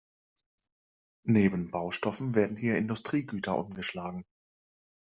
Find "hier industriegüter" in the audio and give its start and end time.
2.57-3.55